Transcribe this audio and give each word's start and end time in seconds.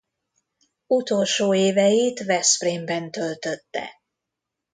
Utolsó 0.87 1.53
éveit 1.55 2.23
Veszprémben 2.23 3.11
töltötte. 3.11 3.89